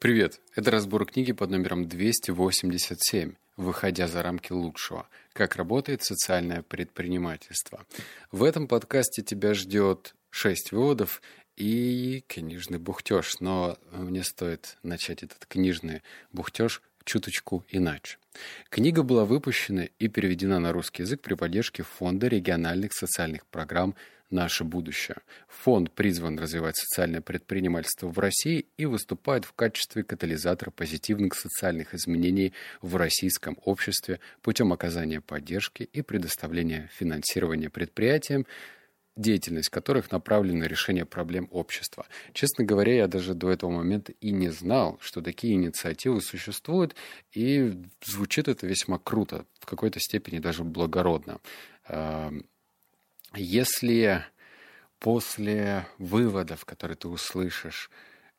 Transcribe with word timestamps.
Привет! 0.00 0.40
Это 0.54 0.70
разбор 0.70 1.06
книги 1.06 1.32
под 1.32 1.50
номером 1.50 1.88
287 1.88 3.32
«Выходя 3.56 4.06
за 4.06 4.22
рамки 4.22 4.52
лучшего. 4.52 5.08
Как 5.32 5.56
работает 5.56 6.04
социальное 6.04 6.62
предпринимательство». 6.62 7.84
В 8.30 8.44
этом 8.44 8.68
подкасте 8.68 9.22
тебя 9.22 9.54
ждет 9.54 10.14
шесть 10.30 10.70
выводов 10.70 11.20
и 11.56 12.22
книжный 12.28 12.78
бухтеж. 12.78 13.40
Но 13.40 13.76
мне 13.90 14.22
стоит 14.22 14.76
начать 14.84 15.24
этот 15.24 15.46
книжный 15.46 16.02
бухтеж 16.32 16.80
чуточку 17.02 17.64
иначе. 17.68 18.18
Книга 18.70 19.02
была 19.02 19.24
выпущена 19.24 19.88
и 19.98 20.06
переведена 20.06 20.60
на 20.60 20.72
русский 20.72 21.02
язык 21.02 21.22
при 21.22 21.34
поддержке 21.34 21.82
Фонда 21.82 22.28
региональных 22.28 22.92
социальных 22.92 23.44
программ 23.46 23.96
«Наше 24.30 24.64
будущее». 24.64 25.16
Фонд 25.48 25.90
призван 25.92 26.38
развивать 26.38 26.76
социальное 26.76 27.22
предпринимательство 27.22 28.08
в 28.08 28.18
России 28.18 28.66
и 28.76 28.84
выступает 28.84 29.44
в 29.44 29.54
качестве 29.54 30.02
катализатора 30.02 30.70
позитивных 30.70 31.34
социальных 31.34 31.94
изменений 31.94 32.52
в 32.82 32.96
российском 32.96 33.56
обществе 33.64 34.20
путем 34.42 34.72
оказания 34.72 35.20
поддержки 35.22 35.82
и 35.82 36.02
предоставления 36.02 36.90
финансирования 36.92 37.70
предприятиям, 37.70 38.46
деятельность 39.18 39.68
которых 39.68 40.10
направлена 40.10 40.60
на 40.60 40.64
решение 40.64 41.04
проблем 41.04 41.48
общества. 41.50 42.06
Честно 42.32 42.64
говоря, 42.64 42.94
я 42.94 43.08
даже 43.08 43.34
до 43.34 43.50
этого 43.50 43.70
момента 43.70 44.12
и 44.20 44.30
не 44.30 44.50
знал, 44.50 44.98
что 45.00 45.20
такие 45.20 45.54
инициативы 45.54 46.20
существуют, 46.20 46.94
и 47.32 47.74
звучит 48.04 48.48
это 48.48 48.66
весьма 48.66 48.98
круто, 48.98 49.44
в 49.58 49.66
какой-то 49.66 50.00
степени 50.00 50.38
даже 50.38 50.64
благородно. 50.64 51.40
Если 53.34 54.24
после 54.98 55.86
выводов, 55.98 56.64
которые 56.64 56.96
ты 56.96 57.08
услышишь 57.08 57.90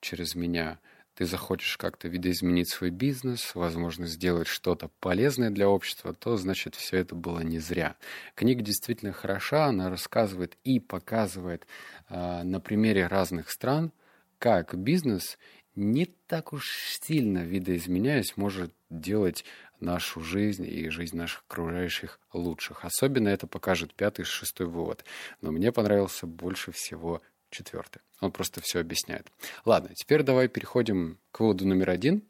через 0.01 0.35
меня, 0.35 0.79
ты 1.15 1.25
захочешь 1.25 1.77
как-то 1.77 2.07
видоизменить 2.07 2.69
свой 2.69 2.91
бизнес, 2.91 3.53
возможно, 3.53 4.07
сделать 4.07 4.47
что-то 4.47 4.89
полезное 4.99 5.49
для 5.49 5.67
общества, 5.67 6.13
то 6.13 6.37
значит 6.37 6.75
все 6.75 6.97
это 6.97 7.13
было 7.13 7.41
не 7.41 7.59
зря. 7.59 7.97
Книга 8.35 8.61
действительно 8.61 9.11
хороша, 9.11 9.65
она 9.65 9.89
рассказывает 9.89 10.57
и 10.63 10.79
показывает 10.79 11.67
э, 12.07 12.43
на 12.43 12.61
примере 12.61 13.07
разных 13.07 13.51
стран, 13.51 13.91
как 14.37 14.77
бизнес 14.77 15.37
не 15.75 16.05
так 16.05 16.53
уж 16.53 16.97
сильно 17.01 17.39
видоизменяясь 17.39 18.37
может 18.37 18.73
делать 18.89 19.43
нашу 19.79 20.21
жизнь 20.21 20.65
и 20.65 20.89
жизнь 20.89 21.17
наших 21.17 21.43
окружающих 21.47 22.19
лучших. 22.33 22.85
Особенно 22.85 23.29
это 23.29 23.47
покажет 23.47 23.93
пятый 23.93 24.21
и 24.21 24.25
шестой 24.25 24.67
вывод. 24.67 25.03
Но 25.41 25.51
мне 25.51 25.71
понравился 25.71 26.27
больше 26.27 26.71
всего 26.71 27.21
четвертый. 27.49 28.01
Он 28.21 28.31
просто 28.31 28.61
все 28.61 28.79
объясняет. 28.79 29.27
Ладно, 29.65 29.91
теперь 29.95 30.23
давай 30.23 30.47
переходим 30.47 31.17
к 31.31 31.39
выводу 31.39 31.67
номер 31.67 31.89
один. 31.89 32.23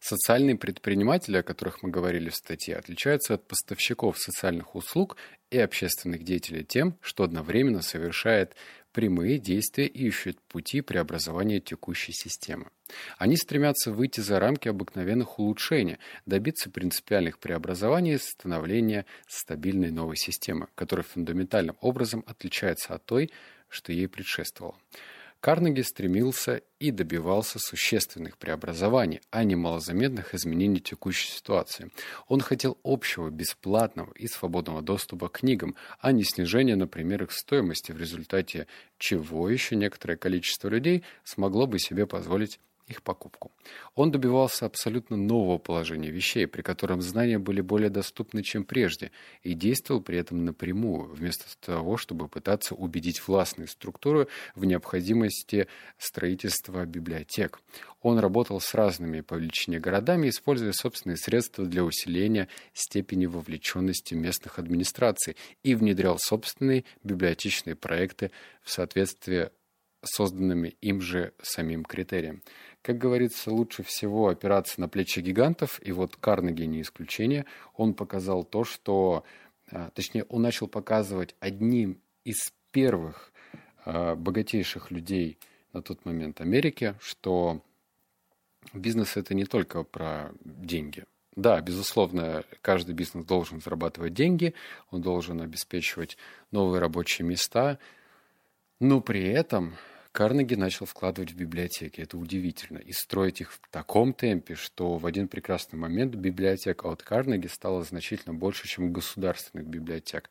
Социальные 0.00 0.56
предприниматели, 0.56 1.38
о 1.38 1.42
которых 1.42 1.82
мы 1.82 1.90
говорили 1.90 2.28
в 2.28 2.34
статье, 2.34 2.76
отличаются 2.76 3.34
от 3.34 3.46
поставщиков 3.46 4.18
социальных 4.18 4.74
услуг 4.74 5.16
и 5.50 5.58
общественных 5.58 6.24
деятелей 6.24 6.64
тем, 6.64 6.98
что 7.00 7.24
одновременно 7.24 7.80
совершает 7.80 8.54
прямые 8.94 9.38
действия 9.38 9.86
ищут 9.86 10.40
пути 10.40 10.80
преобразования 10.80 11.60
текущей 11.60 12.12
системы. 12.12 12.68
Они 13.18 13.36
стремятся 13.36 13.90
выйти 13.92 14.20
за 14.20 14.38
рамки 14.38 14.68
обыкновенных 14.68 15.38
улучшений, 15.38 15.98
добиться 16.26 16.70
принципиальных 16.70 17.40
преобразований 17.40 18.14
и 18.14 18.18
становления 18.18 19.04
стабильной 19.26 19.90
новой 19.90 20.16
системы, 20.16 20.68
которая 20.76 21.04
фундаментальным 21.04 21.76
образом 21.80 22.22
отличается 22.26 22.94
от 22.94 23.04
той, 23.04 23.32
что 23.68 23.92
ей 23.92 24.06
предшествовало. 24.06 24.78
Карнеги 25.44 25.82
стремился 25.82 26.62
и 26.78 26.90
добивался 26.90 27.58
существенных 27.58 28.38
преобразований, 28.38 29.20
а 29.30 29.44
не 29.44 29.56
малозаметных 29.56 30.34
изменений 30.34 30.80
текущей 30.80 31.30
ситуации. 31.30 31.90
Он 32.28 32.40
хотел 32.40 32.78
общего, 32.82 33.28
бесплатного 33.28 34.10
и 34.14 34.26
свободного 34.26 34.80
доступа 34.80 35.28
к 35.28 35.40
книгам, 35.40 35.76
а 36.00 36.12
не 36.12 36.24
снижения, 36.24 36.76
например, 36.76 37.24
их 37.24 37.32
стоимости, 37.32 37.92
в 37.92 37.98
результате 37.98 38.68
чего 38.96 39.50
еще 39.50 39.76
некоторое 39.76 40.16
количество 40.16 40.68
людей 40.68 41.04
смогло 41.24 41.66
бы 41.66 41.78
себе 41.78 42.06
позволить 42.06 42.58
их 42.86 43.02
покупку. 43.02 43.52
Он 43.94 44.10
добивался 44.10 44.66
абсолютно 44.66 45.16
нового 45.16 45.58
положения 45.58 46.10
вещей, 46.10 46.46
при 46.46 46.62
котором 46.62 47.00
знания 47.00 47.38
были 47.38 47.60
более 47.60 47.88
доступны, 47.88 48.42
чем 48.42 48.64
прежде, 48.64 49.10
и 49.42 49.54
действовал 49.54 50.02
при 50.02 50.18
этом 50.18 50.44
напрямую, 50.44 51.12
вместо 51.12 51.44
того, 51.60 51.96
чтобы 51.96 52.28
пытаться 52.28 52.74
убедить 52.74 53.26
властные 53.26 53.68
структуры 53.68 54.28
в 54.54 54.64
необходимости 54.64 55.66
строительства 55.98 56.84
библиотек. 56.84 57.60
Он 58.02 58.18
работал 58.18 58.60
с 58.60 58.74
разными 58.74 59.22
по 59.22 59.34
величине 59.34 59.80
городами, 59.80 60.28
используя 60.28 60.72
собственные 60.72 61.16
средства 61.16 61.64
для 61.64 61.84
усиления 61.84 62.48
степени 62.74 63.24
вовлеченности 63.24 64.12
местных 64.12 64.58
администраций 64.58 65.36
и 65.62 65.74
внедрял 65.74 66.18
собственные 66.18 66.84
библиотечные 67.02 67.76
проекты 67.76 68.30
в 68.62 68.70
соответствии 68.70 69.48
созданными 70.06 70.76
им 70.80 71.00
же 71.00 71.32
самим 71.42 71.84
критерием. 71.84 72.42
Как 72.84 72.98
говорится, 72.98 73.50
лучше 73.50 73.82
всего 73.82 74.28
опираться 74.28 74.78
на 74.78 74.90
плечи 74.90 75.20
гигантов, 75.20 75.80
и 75.82 75.90
вот 75.90 76.16
Карнеги 76.16 76.64
не 76.64 76.82
исключение. 76.82 77.46
Он 77.76 77.94
показал 77.94 78.44
то, 78.44 78.64
что, 78.64 79.24
а, 79.70 79.88
точнее, 79.94 80.24
он 80.24 80.42
начал 80.42 80.68
показывать 80.68 81.34
одним 81.40 81.98
из 82.24 82.52
первых 82.72 83.32
а, 83.86 84.16
богатейших 84.16 84.90
людей 84.90 85.38
на 85.72 85.80
тот 85.80 86.04
момент 86.04 86.42
Америки, 86.42 86.94
что 87.00 87.62
бизнес 88.74 89.16
это 89.16 89.32
не 89.32 89.46
только 89.46 89.82
про 89.82 90.32
деньги. 90.44 91.04
Да, 91.36 91.62
безусловно, 91.62 92.44
каждый 92.60 92.94
бизнес 92.94 93.24
должен 93.24 93.62
зарабатывать 93.62 94.12
деньги, 94.12 94.52
он 94.90 95.00
должен 95.00 95.40
обеспечивать 95.40 96.18
новые 96.50 96.82
рабочие 96.82 97.26
места, 97.26 97.78
но 98.78 99.00
при 99.00 99.26
этом 99.26 99.74
Карнеги 100.14 100.54
начал 100.54 100.86
вкладывать 100.86 101.32
в 101.32 101.36
библиотеки. 101.36 102.00
Это 102.00 102.16
удивительно. 102.16 102.78
И 102.78 102.92
строить 102.92 103.40
их 103.40 103.50
в 103.50 103.60
таком 103.68 104.14
темпе, 104.14 104.54
что 104.54 104.96
в 104.96 105.06
один 105.06 105.26
прекрасный 105.26 105.76
момент 105.76 106.14
библиотека 106.14 106.86
от 106.86 107.02
Карнеги 107.02 107.48
стала 107.48 107.82
значительно 107.82 108.32
больше, 108.32 108.68
чем 108.68 108.92
государственных 108.92 109.66
библиотек. 109.66 110.30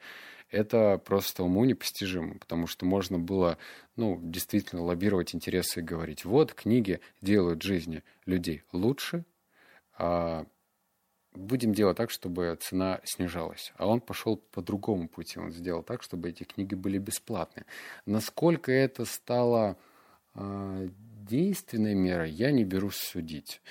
Это 0.49 1.01
просто 1.03 1.43
уму 1.43 1.65
непостижимо, 1.65 2.35
потому 2.35 2.65
что 2.65 2.85
можно 2.85 3.19
было 3.19 3.57
ну, 3.97 4.17
действительно 4.23 4.83
лоббировать 4.83 5.35
интересы 5.35 5.81
и 5.81 5.83
говорить, 5.83 6.23
вот, 6.23 6.53
книги 6.53 7.01
делают 7.21 7.61
жизни 7.61 8.03
людей 8.25 8.63
лучше, 8.71 9.25
а 9.97 10.45
будем 11.35 11.73
делать 11.73 11.97
так, 11.97 12.11
чтобы 12.11 12.57
цена 12.59 12.99
снижалась. 13.03 13.73
А 13.77 13.87
он 13.87 14.01
пошел 14.01 14.37
по 14.37 14.61
другому 14.61 15.07
пути. 15.07 15.39
Он 15.39 15.51
сделал 15.51 15.83
так, 15.83 16.03
чтобы 16.03 16.29
эти 16.29 16.43
книги 16.43 16.75
были 16.75 16.97
бесплатны. 16.97 17.65
Насколько 18.05 18.71
это 18.71 19.05
стало 19.05 19.77
э, 20.35 20.89
действенной 21.27 21.95
мерой, 21.95 22.31
я 22.31 22.51
не 22.51 22.63
берусь 22.63 22.97
судить. 22.97 23.61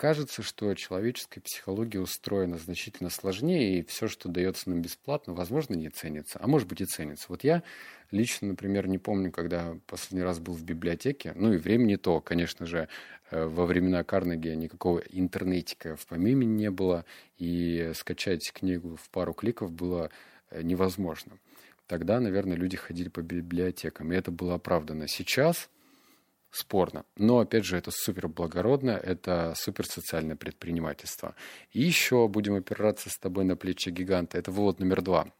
Кажется, 0.00 0.42
что 0.42 0.74
человеческая 0.74 1.42
психология 1.42 2.00
устроена 2.00 2.56
значительно 2.56 3.10
сложнее, 3.10 3.80
и 3.80 3.82
все, 3.82 4.08
что 4.08 4.30
дается 4.30 4.70
нам 4.70 4.80
бесплатно, 4.80 5.34
возможно, 5.34 5.74
не 5.74 5.90
ценится, 5.90 6.38
а 6.40 6.46
может 6.46 6.66
быть 6.68 6.80
и 6.80 6.86
ценится. 6.86 7.26
Вот 7.28 7.44
я 7.44 7.62
лично, 8.10 8.48
например, 8.48 8.88
не 8.88 8.96
помню, 8.96 9.30
когда 9.30 9.76
последний 9.86 10.22
раз 10.22 10.38
был 10.38 10.54
в 10.54 10.64
библиотеке, 10.64 11.34
ну 11.36 11.52
и 11.52 11.58
времени 11.58 11.96
то, 11.96 12.22
конечно 12.22 12.64
же, 12.64 12.88
э, 13.30 13.44
во 13.44 13.66
времена 13.66 14.02
Карнеги 14.02 14.48
никакого 14.48 15.00
интернетика 15.00 15.96
в 15.96 16.06
помиме 16.06 16.46
не 16.46 16.70
было, 16.70 17.04
и 17.36 17.92
скачать 17.94 18.52
книгу 18.54 18.96
в 18.96 19.10
пару 19.10 19.34
кликов 19.34 19.70
было 19.70 20.10
э, 20.48 20.62
невозможно. 20.62 21.32
Тогда, 21.86 22.20
наверное, 22.20 22.56
люди 22.56 22.78
ходили 22.78 23.10
по 23.10 23.20
библиотекам, 23.20 24.14
и 24.14 24.16
это 24.16 24.30
было 24.30 24.54
оправдано. 24.54 25.08
Сейчас 25.08 25.68
спорно. 26.50 27.04
Но, 27.16 27.38
опять 27.38 27.64
же, 27.64 27.76
это 27.76 27.90
супер 27.90 28.28
благородно, 28.28 28.90
это 28.90 29.54
супер 29.56 29.86
социальное 29.86 30.36
предпринимательство. 30.36 31.34
И 31.72 31.82
еще 31.82 32.28
будем 32.28 32.54
опираться 32.54 33.10
с 33.10 33.18
тобой 33.18 33.44
на 33.44 33.56
плечи 33.56 33.90
гиганта. 33.90 34.38
Это 34.38 34.50
вывод 34.50 34.80
номер 34.80 35.02
два. 35.02 35.32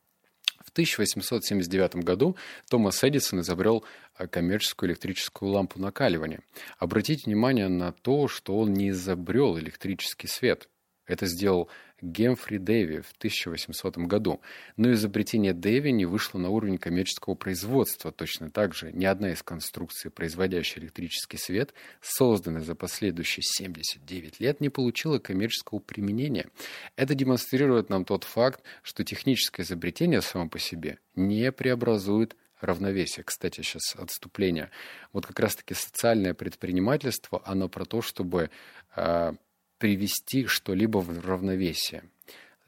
В 0.65 0.71
1879 0.71 1.97
году 1.97 2.37
Томас 2.69 3.03
Эдисон 3.03 3.41
изобрел 3.41 3.85
э, 4.19 4.27
коммерческую 4.29 4.91
электрическую 4.91 5.51
лампу 5.51 5.81
накаливания. 5.81 6.41
Обратите 6.79 7.25
внимание 7.27 7.69
на 7.69 7.93
то, 7.93 8.29
что 8.29 8.59
он 8.59 8.75
не 8.75 8.91
изобрел 8.91 9.59
электрический 9.59 10.29
свет. 10.29 10.69
Это 11.11 11.27
сделал 11.27 11.69
Гемфри 12.03 12.59
Дэви 12.59 13.01
в 13.01 13.11
1800 13.19 13.99
году. 13.99 14.41
Но 14.77 14.93
изобретение 14.93 15.53
Дэви 15.53 15.91
не 15.91 16.07
вышло 16.07 16.39
на 16.39 16.51
уровень 16.51 16.79
коммерческого 16.79 17.35
производства. 17.35 18.13
Точно 18.13 18.49
так 18.49 18.75
же 18.75 18.93
ни 18.93 19.05
одна 19.05 19.33
из 19.33 19.43
конструкций, 19.43 20.13
производящая 20.13 20.85
электрический 20.85 21.37
свет, 21.37 21.75
созданная 22.01 22.63
за 22.63 22.77
последующие 22.77 23.43
79 23.43 24.39
лет, 24.39 24.61
не 24.61 24.69
получила 24.69 25.19
коммерческого 25.19 25.81
применения. 25.81 26.47
Это 26.95 27.17
демонстрирует 27.17 27.91
нам 27.91 28.05
тот 28.05 28.23
факт, 28.23 28.63
что 28.83 29.03
техническое 29.03 29.65
изобретение 29.65 30.23
само 30.23 30.49
по 30.49 30.61
себе 30.61 31.01
не 31.17 31.51
преобразует 31.51 32.37
равновесие. 32.61 33.25
Кстати, 33.25 33.63
сейчас 33.63 33.97
отступление. 33.97 34.71
Вот 35.13 35.27
как 35.27 35.41
раз-таки 35.41 35.75
социальное 35.75 36.35
предпринимательство, 36.35 37.43
оно 37.45 37.69
про 37.69 37.85
то, 37.85 38.01
чтобы 38.01 38.51
э, 38.95 39.33
привести 39.81 40.47
что-либо 40.47 40.99
в 40.99 41.27
равновесие. 41.27 42.05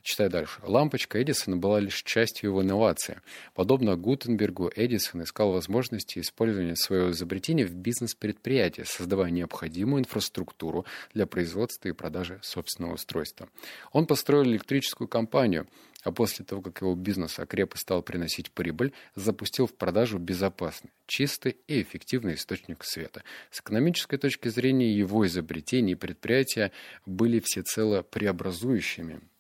Читаю 0.02 0.30
дальше. 0.30 0.60
Лампочка 0.64 1.22
Эдисона 1.22 1.56
была 1.56 1.78
лишь 1.78 2.02
частью 2.02 2.50
его 2.50 2.62
инновации. 2.62 3.20
Подобно 3.54 3.96
Гутенбергу, 3.96 4.68
Эдисон 4.74 5.22
искал 5.22 5.52
возможности 5.52 6.18
использования 6.18 6.74
своего 6.74 7.12
изобретения 7.12 7.64
в 7.64 7.74
бизнес-предприятии, 7.74 8.82
создавая 8.82 9.30
необходимую 9.30 10.00
инфраструктуру 10.00 10.86
для 11.14 11.26
производства 11.26 11.88
и 11.88 11.92
продажи 11.92 12.40
собственного 12.42 12.94
устройства. 12.94 13.48
Он 13.92 14.06
построил 14.06 14.42
электрическую 14.42 15.06
компанию, 15.06 15.68
а 16.02 16.10
после 16.10 16.44
того, 16.44 16.62
как 16.62 16.80
его 16.80 16.96
бизнес 16.96 17.38
окреп 17.38 17.76
и 17.76 17.78
стал 17.78 18.02
приносить 18.02 18.50
прибыль, 18.50 18.92
запустил 19.14 19.68
в 19.68 19.74
продажу 19.76 20.18
безопасный, 20.18 20.90
чистый 21.06 21.58
и 21.68 21.80
эффективный 21.80 22.34
источник 22.34 22.82
света. 22.82 23.22
С 23.52 23.60
экономической 23.60 24.16
точки 24.16 24.48
зрения 24.48 24.92
его 24.92 25.24
изобретения 25.28 25.92
и 25.92 25.94
предприятия 25.94 26.72
были 27.06 27.38
всецело 27.38 28.02
преобразующими– 28.02 29.20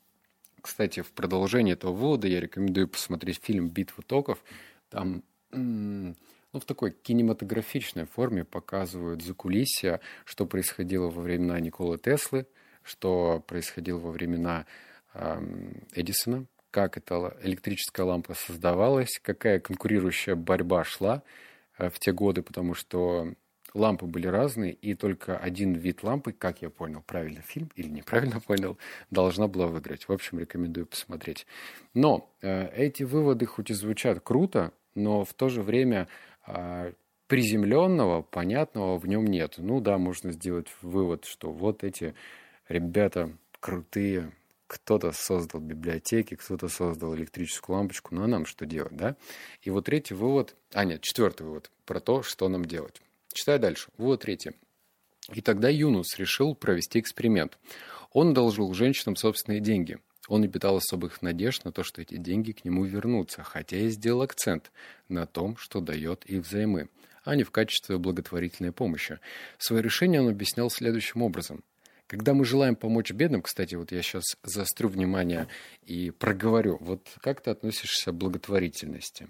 кстати, 0.62 1.00
в 1.02 1.10
продолжение 1.12 1.74
этого 1.74 1.92
вывода 1.92 2.28
я 2.28 2.40
рекомендую 2.40 2.88
посмотреть 2.88 3.40
фильм 3.42 3.68
«Битва 3.68 4.02
токов». 4.02 4.42
Там 4.88 5.22
ну, 5.50 6.14
в 6.52 6.64
такой 6.64 6.92
кинематографичной 6.92 8.06
форме 8.06 8.44
показывают 8.44 9.22
закулисья, 9.22 10.00
что 10.24 10.46
происходило 10.46 11.10
во 11.10 11.20
времена 11.20 11.58
Николы 11.60 11.98
Теслы, 11.98 12.46
что 12.82 13.42
происходило 13.46 13.98
во 13.98 14.10
времена 14.10 14.66
э, 15.14 15.42
Эдисона, 15.94 16.46
как 16.70 16.96
эта 16.96 17.36
электрическая 17.42 18.06
лампа 18.06 18.34
создавалась, 18.34 19.20
какая 19.22 19.60
конкурирующая 19.60 20.36
борьба 20.36 20.84
шла 20.84 21.22
э, 21.78 21.90
в 21.90 21.98
те 21.98 22.12
годы, 22.12 22.42
потому 22.42 22.74
что 22.74 23.34
лампы 23.74 24.06
были 24.06 24.26
разные, 24.26 24.72
и 24.72 24.94
только 24.94 25.36
один 25.36 25.74
вид 25.74 26.02
лампы, 26.02 26.32
как 26.32 26.62
я 26.62 26.70
понял, 26.70 27.02
правильно 27.06 27.42
фильм 27.42 27.70
или 27.76 27.88
неправильно 27.88 28.40
понял, 28.46 28.78
должна 29.10 29.48
была 29.48 29.66
выиграть. 29.66 30.08
В 30.08 30.12
общем, 30.12 30.38
рекомендую 30.38 30.86
посмотреть. 30.86 31.46
Но 31.94 32.30
э, 32.42 32.68
эти 32.74 33.02
выводы 33.02 33.46
хоть 33.46 33.70
и 33.70 33.74
звучат 33.74 34.20
круто, 34.20 34.72
но 34.94 35.24
в 35.24 35.32
то 35.34 35.48
же 35.48 35.62
время 35.62 36.08
э, 36.46 36.92
приземленного, 37.26 38.22
понятного 38.22 38.98
в 38.98 39.06
нем 39.06 39.26
нет. 39.26 39.54
Ну 39.56 39.80
да, 39.80 39.98
можно 39.98 40.32
сделать 40.32 40.68
вывод, 40.82 41.24
что 41.24 41.50
вот 41.50 41.82
эти 41.84 42.14
ребята 42.68 43.32
крутые, 43.58 44.32
кто-то 44.66 45.12
создал 45.12 45.60
библиотеки, 45.60 46.34
кто-то 46.34 46.68
создал 46.68 47.14
электрическую 47.14 47.76
лампочку, 47.76 48.14
ну 48.14 48.24
а 48.24 48.26
нам 48.26 48.46
что 48.46 48.64
делать, 48.64 48.96
да? 48.96 49.16
И 49.62 49.70
вот 49.70 49.84
третий 49.84 50.14
вывод, 50.14 50.56
а 50.72 50.84
нет, 50.84 51.02
четвертый 51.02 51.42
вывод 51.44 51.70
про 51.84 52.00
то, 52.00 52.22
что 52.22 52.48
нам 52.48 52.64
делать. 52.64 53.02
Читаю 53.32 53.58
дальше. 53.58 53.90
Вот 53.96 54.22
третье. 54.22 54.54
И 55.32 55.40
тогда 55.40 55.68
Юнус 55.68 56.16
решил 56.18 56.54
провести 56.54 57.00
эксперимент. 57.00 57.58
Он 58.12 58.30
одолжил 58.30 58.72
женщинам 58.74 59.16
собственные 59.16 59.60
деньги. 59.60 59.98
Он 60.28 60.40
не 60.40 60.48
питал 60.48 60.76
особых 60.76 61.22
надежд 61.22 61.64
на 61.64 61.72
то, 61.72 61.82
что 61.82 62.00
эти 62.00 62.16
деньги 62.16 62.52
к 62.52 62.64
нему 62.64 62.84
вернутся, 62.84 63.42
хотя 63.42 63.76
и 63.76 63.88
сделал 63.88 64.22
акцент 64.22 64.70
на 65.08 65.26
том, 65.26 65.56
что 65.56 65.80
дает 65.80 66.24
их 66.26 66.42
взаймы, 66.42 66.88
а 67.24 67.34
не 67.34 67.42
в 67.42 67.50
качестве 67.50 67.98
благотворительной 67.98 68.72
помощи. 68.72 69.18
Свое 69.58 69.82
решение 69.82 70.20
он 70.20 70.28
объяснял 70.28 70.70
следующим 70.70 71.22
образом. 71.22 71.64
Когда 72.06 72.34
мы 72.34 72.44
желаем 72.44 72.76
помочь 72.76 73.10
бедным, 73.10 73.42
кстати, 73.42 73.74
вот 73.74 73.90
я 73.90 74.02
сейчас 74.02 74.24
заострю 74.42 74.88
внимание 74.88 75.48
и 75.82 76.10
проговорю, 76.10 76.76
вот 76.80 77.08
как 77.20 77.40
ты 77.40 77.50
относишься 77.50 78.12
к 78.12 78.14
благотворительности? 78.14 79.28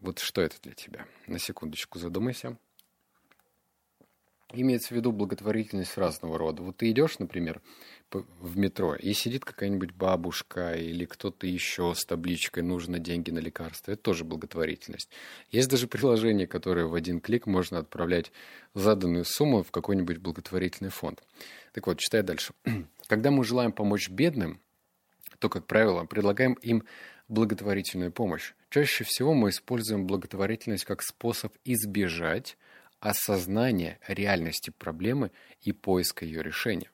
Вот 0.00 0.20
что 0.20 0.40
это 0.40 0.56
для 0.62 0.72
тебя? 0.74 1.06
На 1.26 1.38
секундочку 1.38 1.98
задумайся. 1.98 2.56
Имеется 4.52 4.88
в 4.88 4.96
виду 4.96 5.10
благотворительность 5.10 5.98
разного 5.98 6.38
рода. 6.38 6.62
Вот 6.62 6.76
ты 6.76 6.90
идешь, 6.90 7.18
например, 7.18 7.60
в 8.12 8.56
метро, 8.56 8.94
и 8.94 9.12
сидит 9.12 9.44
какая-нибудь 9.44 9.92
бабушка 9.92 10.74
или 10.74 11.04
кто-то 11.04 11.48
еще 11.48 11.92
с 11.94 12.04
табличкой 12.04 12.62
«нужно 12.62 13.00
деньги 13.00 13.30
на 13.30 13.40
лекарства». 13.40 13.92
Это 13.92 14.02
тоже 14.02 14.24
благотворительность. 14.24 15.10
Есть 15.50 15.68
даже 15.68 15.88
приложение, 15.88 16.46
которое 16.46 16.86
в 16.86 16.94
один 16.94 17.20
клик 17.20 17.46
можно 17.46 17.78
отправлять 17.78 18.30
заданную 18.74 19.24
сумму 19.24 19.64
в 19.64 19.72
какой-нибудь 19.72 20.18
благотворительный 20.18 20.90
фонд. 20.90 21.24
Так 21.72 21.88
вот, 21.88 21.98
читай 21.98 22.22
дальше. 22.22 22.54
Когда 23.08 23.32
мы 23.32 23.44
желаем 23.44 23.72
помочь 23.72 24.08
бедным, 24.08 24.60
то, 25.40 25.48
как 25.48 25.66
правило, 25.66 26.04
предлагаем 26.04 26.54
им 26.54 26.84
благотворительную 27.28 28.12
помощь. 28.12 28.54
Чаще 28.70 29.04
всего 29.04 29.34
мы 29.34 29.50
используем 29.50 30.06
благотворительность 30.06 30.84
как 30.84 31.02
способ 31.02 31.52
избежать 31.64 32.56
осознания 33.00 33.98
реальности 34.06 34.70
проблемы 34.70 35.30
и 35.60 35.72
поиска 35.72 36.24
ее 36.24 36.42
решения. 36.42 36.90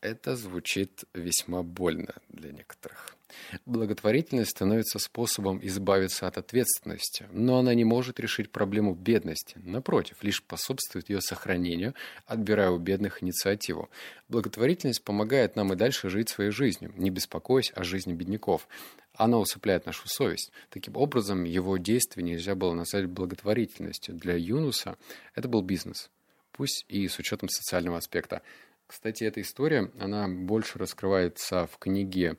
Это 0.00 0.36
звучит 0.36 1.04
весьма 1.14 1.62
больно 1.62 2.14
для 2.28 2.52
некоторых. 2.52 3.15
Благотворительность 3.64 4.52
становится 4.52 4.98
способом 4.98 5.58
избавиться 5.62 6.26
от 6.26 6.38
ответственности, 6.38 7.26
но 7.32 7.58
она 7.58 7.74
не 7.74 7.84
может 7.84 8.20
решить 8.20 8.50
проблему 8.50 8.94
бедности. 8.94 9.58
Напротив, 9.62 10.18
лишь 10.22 10.38
способствует 10.38 11.08
ее 11.08 11.20
сохранению, 11.20 11.94
отбирая 12.26 12.70
у 12.70 12.78
бедных 12.78 13.22
инициативу. 13.22 13.90
Благотворительность 14.28 15.02
помогает 15.02 15.56
нам 15.56 15.72
и 15.72 15.76
дальше 15.76 16.08
жить 16.08 16.28
своей 16.28 16.50
жизнью, 16.50 16.92
не 16.96 17.10
беспокоясь 17.10 17.72
о 17.74 17.84
жизни 17.84 18.12
бедняков. 18.12 18.68
Она 19.14 19.38
усыпляет 19.38 19.86
нашу 19.86 20.08
совесть. 20.08 20.52
Таким 20.70 20.96
образом, 20.96 21.44
его 21.44 21.78
действие 21.78 22.24
нельзя 22.24 22.54
было 22.54 22.74
назвать 22.74 23.06
благотворительностью. 23.06 24.14
Для 24.14 24.34
Юнуса 24.34 24.96
это 25.34 25.48
был 25.48 25.62
бизнес, 25.62 26.10
пусть 26.52 26.84
и 26.88 27.08
с 27.08 27.18
учетом 27.18 27.48
социального 27.48 27.98
аспекта. 27.98 28.42
Кстати, 28.86 29.24
эта 29.24 29.40
история, 29.40 29.90
она 29.98 30.28
больше 30.28 30.78
раскрывается 30.78 31.66
в 31.66 31.78
книге, 31.78 32.36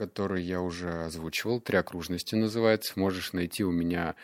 которую 0.00 0.42
я 0.42 0.62
уже 0.62 1.04
озвучивал, 1.04 1.60
«Три 1.60 1.76
окружности» 1.76 2.34
называется. 2.34 2.98
Можешь 2.98 3.34
найти 3.34 3.64
у 3.64 3.70
меня 3.70 4.14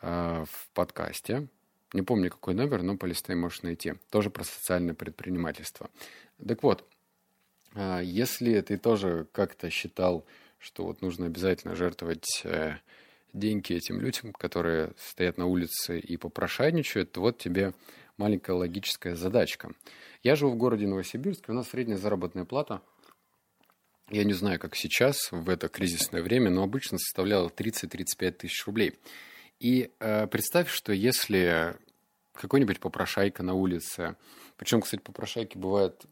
э, 0.00 0.44
в 0.48 0.68
подкасте. 0.72 1.48
Не 1.92 2.00
помню, 2.00 2.30
какой 2.30 2.54
номер, 2.54 2.82
но 2.82 2.96
полистай 2.96 3.36
можешь 3.36 3.60
найти. 3.60 3.96
Тоже 4.08 4.30
про 4.30 4.44
социальное 4.44 4.94
предпринимательство. 4.94 5.90
Так 6.38 6.62
вот, 6.62 6.88
э, 7.74 8.00
если 8.02 8.58
ты 8.62 8.78
тоже 8.78 9.26
как-то 9.32 9.68
считал, 9.68 10.24
что 10.58 10.86
вот 10.86 11.02
нужно 11.02 11.26
обязательно 11.26 11.74
жертвовать 11.74 12.40
э, 12.44 12.76
деньги 13.34 13.74
этим 13.74 14.00
людям, 14.00 14.32
которые 14.32 14.94
стоят 14.96 15.36
на 15.36 15.44
улице 15.44 15.98
и 15.98 16.16
попрошайничают, 16.16 17.12
то 17.12 17.20
вот 17.20 17.36
тебе 17.36 17.74
маленькая 18.16 18.56
логическая 18.56 19.14
задачка. 19.14 19.72
Я 20.22 20.34
живу 20.34 20.52
в 20.52 20.56
городе 20.56 20.86
Новосибирске, 20.86 21.52
у 21.52 21.54
нас 21.54 21.68
средняя 21.68 21.98
заработная 21.98 22.46
плата, 22.46 22.80
я 24.10 24.24
не 24.24 24.32
знаю, 24.32 24.58
как 24.58 24.76
сейчас, 24.76 25.30
в 25.30 25.48
это 25.48 25.68
кризисное 25.68 26.22
время, 26.22 26.50
но 26.50 26.62
обычно 26.62 26.98
составляла 26.98 27.48
30-35 27.48 28.30
тысяч 28.32 28.66
рублей. 28.66 28.98
И 29.58 29.90
э, 30.00 30.26
представь, 30.26 30.70
что 30.70 30.92
если 30.92 31.76
какой-нибудь 32.34 32.80
попрошайка 32.80 33.42
на 33.42 33.54
улице, 33.54 34.16
причем, 34.56 34.80
кстати, 34.82 35.00
попрошайки 35.00 35.56
бывают 35.56 36.06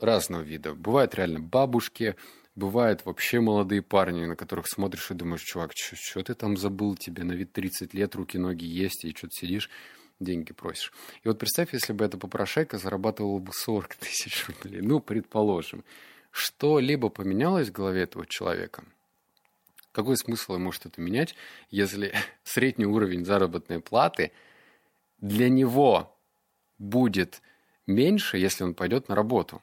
разного 0.00 0.42
вида. 0.42 0.74
Бывают 0.74 1.14
реально 1.14 1.40
бабушки, 1.40 2.16
бывают 2.54 3.04
вообще 3.04 3.40
молодые 3.40 3.82
парни, 3.82 4.24
на 4.24 4.36
которых 4.36 4.66
смотришь 4.66 5.10
и 5.10 5.14
думаешь, 5.14 5.42
чувак, 5.42 5.72
что 5.74 6.22
ты 6.22 6.34
там 6.34 6.56
забыл, 6.56 6.96
тебе 6.96 7.24
на 7.24 7.32
вид 7.32 7.52
30 7.52 7.94
лет, 7.94 8.14
руки-ноги 8.14 8.64
есть, 8.64 9.04
и 9.04 9.14
что-то 9.14 9.34
сидишь 9.34 9.70
деньги 10.18 10.52
просишь. 10.52 10.92
И 11.22 11.28
вот 11.28 11.38
представь, 11.38 11.72
если 11.72 11.92
бы 11.92 12.04
эта 12.04 12.18
попрошайка 12.18 12.78
зарабатывала 12.78 13.38
бы 13.38 13.52
40 13.52 13.94
тысяч 14.00 14.46
рублей, 14.48 14.80
ну, 14.82 15.00
предположим, 15.00 15.84
что-либо 16.30 17.08
поменялось 17.08 17.68
в 17.68 17.72
голове 17.72 18.02
этого 18.02 18.26
человека? 18.26 18.84
Какой 19.92 20.16
смысл 20.16 20.56
может 20.58 20.86
это 20.86 21.00
менять, 21.00 21.34
если 21.70 22.12
средний 22.44 22.86
уровень 22.86 23.24
заработной 23.24 23.80
платы 23.80 24.32
для 25.18 25.48
него 25.48 26.16
будет 26.78 27.42
меньше, 27.86 28.38
если 28.38 28.64
он 28.64 28.74
пойдет 28.74 29.08
на 29.08 29.14
работу? 29.14 29.62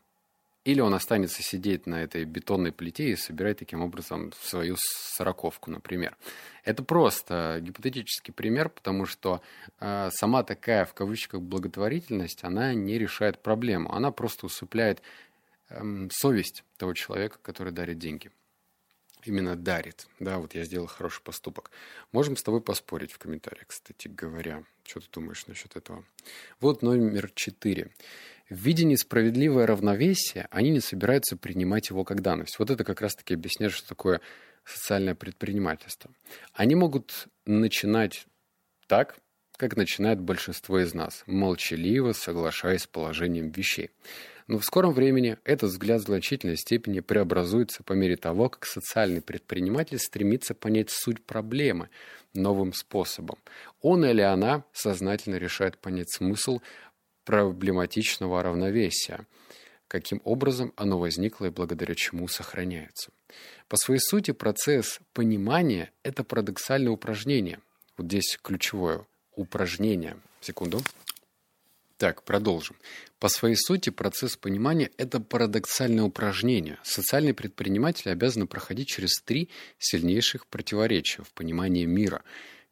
Или 0.68 0.82
он 0.82 0.94
останется 0.94 1.42
сидеть 1.44 1.88
на 1.88 2.04
этой 2.04 2.26
бетонной 2.26 2.74
плите 2.74 3.12
и 3.12 3.16
собирать 3.16 3.60
таким 3.60 3.82
образом 3.82 4.34
свою 4.42 4.76
сороковку, 4.78 5.72
например. 5.72 6.18
Это 6.66 6.84
просто 6.84 7.60
гипотетический 7.62 8.34
пример, 8.34 8.68
потому 8.68 9.06
что 9.06 9.42
э, 9.80 10.10
сама 10.12 10.44
такая, 10.44 10.84
в 10.84 10.94
кавычках, 10.94 11.40
благотворительность, 11.40 12.44
она 12.44 12.74
не 12.74 12.98
решает 12.98 13.42
проблему. 13.42 13.94
Она 13.94 14.12
просто 14.12 14.48
усыпляет 14.48 15.02
э, 15.70 16.08
совесть 16.12 16.64
того 16.78 16.94
человека, 16.94 17.38
который 17.42 17.72
дарит 17.72 17.98
деньги. 17.98 18.32
Именно 19.24 19.56
дарит. 19.56 20.08
Да, 20.20 20.38
вот 20.38 20.56
я 20.56 20.64
сделал 20.64 20.88
хороший 20.88 21.22
поступок. 21.22 21.72
Можем 22.12 22.38
с 22.38 22.44
тобой 22.44 22.62
поспорить 22.62 23.12
в 23.12 23.18
комментариях, 23.18 23.68
кстати 23.68 24.08
говоря. 24.08 24.64
Что 24.86 25.02
ты 25.02 25.08
думаешь 25.12 25.48
насчет 25.48 25.76
этого? 25.76 26.06
Вот 26.62 26.82
номер 26.82 27.30
четыре. 27.34 27.92
Видя 28.50 28.86
несправедливое 28.86 29.66
равновесие, 29.66 30.48
они 30.52 30.70
не 30.70 30.80
собираются 30.80 31.36
принимать 31.36 31.90
его 31.90 32.06
как 32.06 32.22
данность. 32.22 32.58
Вот 32.60 32.70
это 32.70 32.86
как 32.86 33.02
раз-таки 33.02 33.34
объясняет, 33.34 33.74
что 33.74 33.90
такое 33.90 34.22
социальное 34.64 35.16
предпринимательство? 35.16 36.12
Они 36.54 36.76
могут 36.76 37.28
начинать 37.46 38.26
так, 38.88 39.18
как 39.58 39.76
начинает 39.76 40.22
большинство 40.22 40.80
из 40.80 40.94
нас, 40.94 41.24
молчаливо 41.26 42.14
соглашаясь 42.14 42.84
с 42.84 42.88
положением 42.88 43.50
вещей. 43.50 43.90
Но 44.48 44.60
в 44.60 44.66
скором 44.66 44.94
времени 44.94 45.38
этот 45.44 45.72
взгляд 45.72 46.02
в 46.02 46.06
значительной 46.06 46.58
степени 46.58 47.02
преобразуется 47.02 47.84
по 47.84 47.94
мере 47.94 48.16
того, 48.16 48.50
как 48.50 48.66
социальный 48.66 49.22
предприниматель 49.22 50.00
стремится 50.00 50.54
понять 50.54 50.90
суть 50.90 51.22
проблемы 51.22 51.90
новым 52.34 52.74
способом. 52.74 53.38
Он 53.82 54.06
или 54.06 54.22
она 54.22 54.64
сознательно 54.72 55.36
решает 55.36 55.78
понять 55.78 56.12
смысл 56.12 56.62
проблематичного 57.26 58.42
равновесия, 58.42 59.26
каким 59.90 60.22
образом 60.24 60.72
оно 60.78 60.98
возникло 60.98 61.48
и 61.48 61.50
благодаря 61.50 61.94
чему 61.96 62.30
сохраняется. 62.30 63.12
По 63.68 63.76
своей 63.76 64.00
сути, 64.00 64.32
процесс 64.32 65.00
понимания– 65.12 65.92
это 66.04 66.24
парадоксальное 66.24 66.92
упражнение. 66.92 67.60
Вот 67.98 68.08
здесь 68.08 68.40
ключевое– 68.42 69.06
упражнение. 69.36 70.16
Секунду. 70.40 70.80
Так, 71.98 72.22
продолжим. 72.24 72.76
По 73.18 73.28
своей 73.28 73.56
сути, 73.56 73.90
процесс 73.90 74.38
понимания– 74.38 74.92
это 74.98 75.20
парадоксальное 75.20 76.04
упражнение. 76.04 76.78
Социальные 76.84 77.34
предприниматели 77.34 78.12
обязаны 78.12 78.46
проходить 78.46 78.88
через 78.88 79.20
три 79.20 79.50
сильнейших 79.80 80.46
противоречия 80.46 81.24
в 81.24 81.32
понимании 81.32 81.86
мира, 81.86 82.24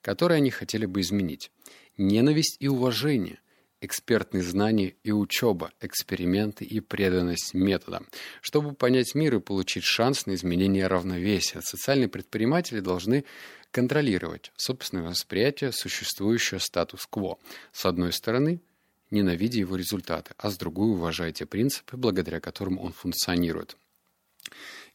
которые 0.01 0.38
они 0.38 0.51
хотели 0.51 0.86
бы 0.86 1.01
изменить. 1.01 1.50
Ненависть 1.98 2.58
и 2.60 2.67
уважение, 2.67 3.39
экспертные 3.82 4.44
знания 4.44 4.94
и 5.01 5.12
учеба, 5.12 5.72
эксперименты 5.82 6.63
и 6.63 6.79
преданность 6.79 7.55
методам. 7.55 8.05
Чтобы 8.41 8.75
понять 8.75 9.15
мир 9.15 9.38
и 9.38 9.39
получить 9.39 9.86
шанс 9.86 10.27
на 10.27 10.36
изменение 10.36 10.86
равновесия, 10.86 11.62
социальные 11.62 12.10
предприниматели 12.10 12.79
должны 12.79 13.25
контролировать 13.72 14.51
собственное 14.55 15.10
восприятие 15.10 15.72
существующего 15.72 16.60
статус-кво. 16.60 17.39
С 17.72 17.88
одной 17.88 18.13
стороны– 18.13 18.62
ненавидя 19.16 19.60
его 19.60 19.76
результаты, 19.76 20.34
а 20.38 20.52
с 20.52 20.58
другой 20.58 20.92
уважая 20.92 21.32
те 21.32 21.46
принципы, 21.46 21.98
благодаря 21.98 22.40
которым 22.40 22.78
он 22.78 22.92
функционирует. 22.92 23.78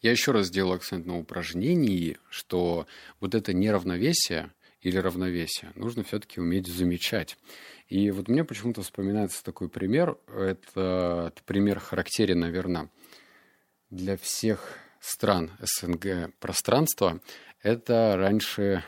Я 0.03 0.13
еще 0.13 0.33
раз 0.33 0.47
сделал 0.47 0.73
акцент 0.73 1.07
на 1.07 1.19
упражнении, 1.19 2.19
что 2.31 2.87
вот 3.19 3.35
это 3.35 3.53
неравновесие 3.53 4.53
или 4.81 4.97
равновесие 4.97 5.73
нужно 5.75 6.05
все-таки 6.05 6.41
уметь 6.41 6.67
замечать. 6.67 7.37
И 7.89 8.11
вот 8.11 8.29
мне 8.29 8.45
почему-то 8.45 8.83
вспоминается 8.83 9.43
такой 9.43 9.69
пример. 9.69 10.17
Это 10.29 11.33
пример 11.45 11.81
характерен, 11.81 12.41
наверное, 12.41 12.89
для 13.91 14.17
всех 14.17 14.79
стран 15.01 15.51
СНГ 15.61 16.33
пространства. 16.39 17.21
Это 17.63 18.15
раньше 18.17 18.85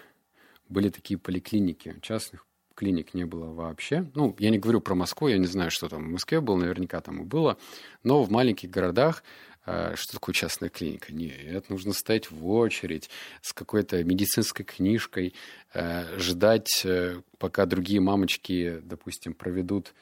были 0.68 0.88
такие 0.88 1.18
поликлиники 1.18 1.96
частных 2.00 2.46
клиник 2.74 3.14
не 3.14 3.24
было 3.24 3.52
вообще. 3.52 4.10
Ну, 4.14 4.34
я 4.38 4.50
не 4.50 4.58
говорю 4.58 4.80
про 4.80 4.94
Москву, 4.94 5.28
я 5.28 5.38
не 5.38 5.46
знаю, 5.46 5.70
что 5.70 5.88
там 5.88 6.04
в 6.04 6.10
Москве 6.10 6.40
было, 6.40 6.56
наверняка 6.56 7.00
там 7.00 7.22
и 7.22 7.24
было. 7.24 7.58
Но 8.02 8.22
в 8.22 8.30
маленьких 8.30 8.70
городах 8.70 9.22
э, 9.66 9.94
что 9.96 10.14
такое 10.14 10.34
частная 10.34 10.68
клиника? 10.68 11.12
Нет, 11.12 11.68
нужно 11.68 11.92
стоять 11.92 12.30
в 12.30 12.48
очередь 12.48 13.10
с 13.40 13.52
какой-то 13.52 14.02
медицинской 14.04 14.64
книжкой, 14.64 15.34
э, 15.74 16.18
ждать, 16.18 16.82
э, 16.84 17.20
пока 17.38 17.66
другие 17.66 18.00
мамочки, 18.00 18.80
допустим, 18.82 19.34
проведут 19.34 19.94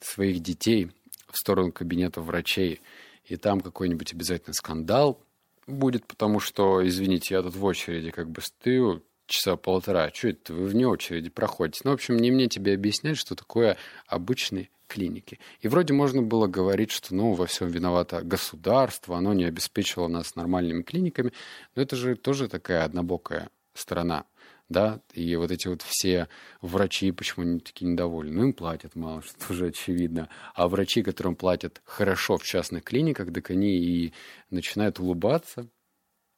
своих 0.00 0.40
детей 0.40 0.90
в 1.30 1.36
сторону 1.36 1.72
кабинета 1.72 2.20
врачей, 2.20 2.80
и 3.24 3.36
там 3.36 3.60
какой-нибудь 3.60 4.12
обязательно 4.12 4.54
скандал 4.54 5.20
будет, 5.66 6.06
потому 6.06 6.40
что, 6.40 6.86
извините, 6.86 7.34
я 7.34 7.42
тут 7.42 7.54
в 7.54 7.64
очереди 7.64 8.10
как 8.10 8.30
бы 8.30 8.40
стою, 8.42 9.02
часа 9.26 9.56
полтора. 9.56 10.10
Что 10.12 10.28
это 10.28 10.54
вы 10.54 10.66
вне 10.66 10.86
очереди 10.86 11.30
проходите? 11.30 11.80
Ну, 11.84 11.90
в 11.92 11.94
общем, 11.94 12.16
не 12.16 12.30
мне 12.30 12.48
тебе 12.48 12.74
объяснять, 12.74 13.16
что 13.16 13.34
такое 13.34 13.76
обычные 14.06 14.70
клиники. 14.86 15.38
И 15.60 15.68
вроде 15.68 15.94
можно 15.94 16.22
было 16.22 16.46
говорить, 16.46 16.90
что, 16.90 17.14
ну, 17.14 17.32
во 17.32 17.46
всем 17.46 17.68
виновато 17.68 18.22
государство, 18.22 19.16
оно 19.16 19.32
не 19.32 19.44
обеспечило 19.44 20.08
нас 20.08 20.36
нормальными 20.36 20.82
клиниками. 20.82 21.32
Но 21.74 21.82
это 21.82 21.96
же 21.96 22.16
тоже 22.16 22.48
такая 22.48 22.84
однобокая 22.84 23.48
сторона 23.74 24.24
да, 24.68 25.00
и 25.12 25.36
вот 25.36 25.50
эти 25.50 25.68
вот 25.68 25.82
все 25.82 26.28
врачи, 26.60 27.12
почему 27.12 27.44
они 27.44 27.60
такие 27.60 27.90
недовольны? 27.90 28.32
Ну, 28.32 28.42
им 28.44 28.52
платят 28.52 28.94
мало, 28.94 29.22
что 29.26 29.48
тоже 29.48 29.66
очевидно. 29.66 30.28
А 30.54 30.68
врачи, 30.68 31.02
которым 31.02 31.36
платят 31.36 31.82
хорошо 31.84 32.38
в 32.38 32.44
частных 32.44 32.84
клиниках, 32.84 33.32
так 33.32 33.50
они 33.50 33.76
и 33.76 34.12
начинают 34.50 35.00
улыбаться, 35.00 35.68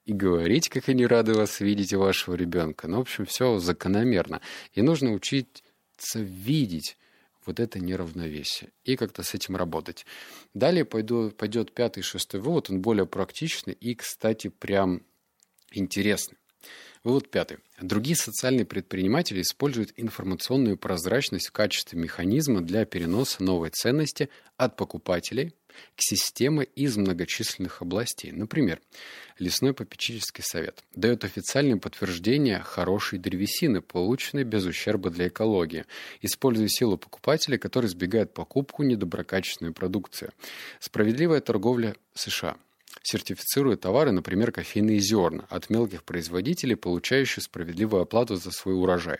и 0.07 0.13
говорить, 0.13 0.69
как 0.69 0.89
они 0.89 1.05
рады 1.05 1.35
вас 1.35 1.61
видеть, 1.61 1.93
вашего 1.93 2.37
ребенка. 2.37 2.87
Ну, 2.87 2.99
в 2.99 3.01
общем, 3.01 3.27
все 3.27 3.59
закономерно. 3.59 4.41
И 4.73 4.81
нужно 4.81 5.13
учиться 5.13 5.63
видеть 6.15 6.97
вот 7.45 7.61
это 7.61 7.79
неравновесие 7.81 8.71
и 8.85 8.97
как-то 8.97 9.23
с 9.23 9.35
этим 9.35 9.57
работать. 9.57 10.07
Далее 10.55 10.85
пойду, 10.85 11.31
пойдет 11.31 11.73
пятый, 11.73 12.03
шестой 12.03 12.41
вывод, 12.41 12.71
он 12.71 12.81
более 12.81 13.07
практичный 13.07 13.75
и, 13.75 13.95
кстати, 13.95 14.49
прям 14.49 15.03
интересный. 15.73 16.39
Вывод 17.05 17.31
пятый. 17.31 17.59
Другие 17.81 18.17
социальные 18.17 18.65
предприниматели 18.65 19.43
используют 19.43 19.93
информационную 19.97 20.77
прозрачность 20.77 21.49
в 21.49 21.53
качестве 21.53 21.99
механизма 22.01 22.63
для 22.63 22.85
переноса 22.85 23.43
новой 23.43 23.71
ценности 23.71 24.29
от 24.57 24.77
покупателей– 24.77 25.53
к 25.97 26.01
системе 26.01 26.65
из 26.65 26.97
многочисленных 26.97 27.83
областей. 27.83 28.33
Например, 28.33 28.81
лесной 29.39 29.75
попечительский 29.75 30.43
совет 30.43 30.83
дает 30.95 31.25
официальное 31.25 31.79
подтверждение 31.79 32.61
хорошей 32.61 33.19
древесины, 33.19 33.81
полученной 33.81 34.45
без 34.45 34.65
ущерба 34.65 35.11
для 35.11 35.29
экологии, 35.29 35.85
используя 36.21 36.69
силу 36.69 36.99
покупателя, 36.99 37.59
который 37.59 37.87
избегает 37.87 38.35
покупку 38.35 38.83
недоброкачественной 38.83 39.73
продукции. 39.73 40.31
Справедливая 40.81 41.41
торговля 41.41 41.95
США– 42.15 42.57
сертифицирует 43.07 43.81
товары, 43.81 44.11
например, 44.11 44.51
кофейные 44.51 44.99
зерна, 44.99 45.47
от 45.49 45.71
мелких 45.71 46.03
производителей, 46.03 46.75
получающих 46.75 47.45
справедливую 47.45 48.03
оплату 48.03 48.37
за 48.37 48.51
свой 48.51 48.75
урожай. 48.75 49.19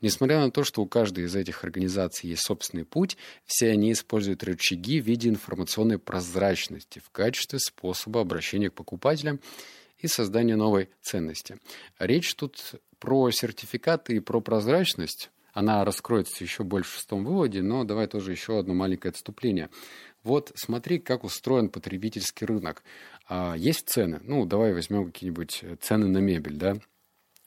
Несмотря 0.00 0.40
на 0.40 0.50
то, 0.50 0.64
что 0.64 0.82
у 0.82 0.86
каждой 0.86 1.24
из 1.24 1.36
этих 1.36 1.62
организаций 1.62 2.30
есть 2.30 2.42
собственный 2.42 2.84
путь, 2.84 3.16
все 3.46 3.70
они 3.70 3.92
используют 3.92 4.42
рычаги 4.42 5.00
в 5.00 5.06
виде 5.06 5.28
информационной 5.28 5.98
прозрачности 5.98 7.00
в 7.04 7.10
качестве 7.10 7.60
способа 7.60 8.20
обращения 8.20 8.70
к 8.70 8.74
покупателям 8.74 9.40
и 9.98 10.08
создания 10.08 10.56
новой 10.56 10.88
ценности. 11.00 11.58
Речь 11.98 12.34
тут 12.34 12.74
про 12.98 13.30
сертификаты 13.30 14.16
и 14.16 14.20
про 14.20 14.40
прозрачность. 14.40 15.30
Она 15.52 15.84
раскроется 15.84 16.44
еще 16.44 16.62
больше 16.62 16.90
в 16.90 16.94
шестом 16.94 17.24
выводе, 17.24 17.62
но 17.62 17.84
давай 17.84 18.06
тоже 18.06 18.32
еще 18.32 18.58
одно 18.58 18.74
маленькое 18.74 19.10
отступление. 19.10 19.70
Вот 20.22 20.52
смотри, 20.54 20.98
как 20.98 21.24
устроен 21.24 21.68
потребительский 21.68 22.44
рынок. 22.44 22.82
А, 23.28 23.54
есть 23.54 23.88
цены. 23.88 24.20
Ну, 24.22 24.46
давай 24.46 24.72
возьмем 24.72 25.06
какие-нибудь 25.06 25.60
э, 25.62 25.76
цены 25.80 26.06
на 26.06 26.18
мебель, 26.18 26.56
да. 26.56 26.76